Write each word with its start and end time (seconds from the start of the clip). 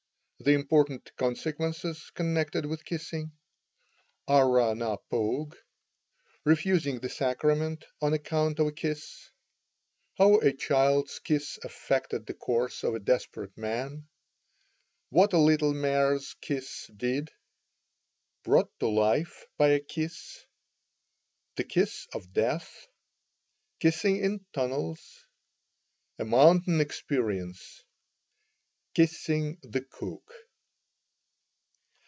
THE 0.43 0.53
IMPORTANT 0.53 1.11
CONSEQUENCES 1.17 2.09
CONNECTED 2.15 2.65
WITH 2.65 2.83
KISSING— 2.83 3.31
ARRAH 4.27 4.73
NA 4.73 4.97
POGUE—REFUSING 5.11 6.97
THE 6.99 7.09
SACRAMENT 7.09 7.85
ON 8.01 8.13
ACCOUNT 8.15 8.57
OF 8.57 8.65
A 8.65 8.71
KISS—HOW 8.71 10.39
A 10.39 10.51
CHILD'S 10.53 11.19
KISS 11.19 11.59
AFFECTED 11.63 12.25
THE 12.25 12.33
COURSE 12.33 12.83
OF 12.83 12.95
A 12.95 12.99
DESPERATE 12.99 13.55
MAN—WHAT 13.55 15.33
A 15.33 15.37
LITTLE 15.37 15.75
MARE'S 15.75 16.33
KISS 16.41 16.89
DID—BROUGHT 16.97 18.69
TO 18.79 18.87
LIFE 18.87 19.45
BY 19.59 19.67
A 19.67 19.79
KISS—THE 19.79 21.63
KISS 21.65 22.07
OF 22.15 22.33
DEATH—KISSING 22.33 24.17
IN 24.17 24.43
TUNNELS—A 24.53 26.25
MOUNTAIN 26.25 26.81
EXPERIENCE—KISSING 26.81 29.57
THE 29.63 29.79
COOK. 29.79 30.29